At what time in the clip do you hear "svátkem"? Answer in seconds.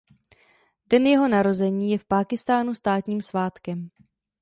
3.21-3.89